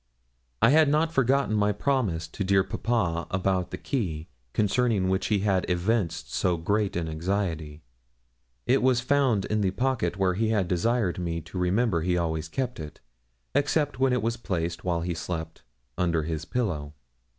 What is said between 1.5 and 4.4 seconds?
my promise to dear papa about the key,